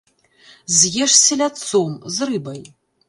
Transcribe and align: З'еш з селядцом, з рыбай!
З'еш 0.77 1.11
з 1.17 1.19
селядцом, 1.27 1.91
з 2.17 2.29
рыбай! 2.31 2.61